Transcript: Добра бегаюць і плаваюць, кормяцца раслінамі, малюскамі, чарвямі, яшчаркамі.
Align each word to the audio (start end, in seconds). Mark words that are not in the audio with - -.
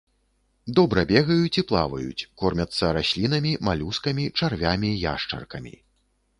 Добра 0.79 1.01
бегаюць 1.11 1.59
і 1.63 1.65
плаваюць, 1.73 2.25
кормяцца 2.43 2.91
раслінамі, 2.97 3.53
малюскамі, 3.69 4.25
чарвямі, 4.43 4.89
яшчаркамі. 5.07 5.73